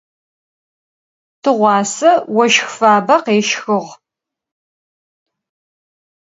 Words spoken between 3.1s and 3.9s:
khêşxığ.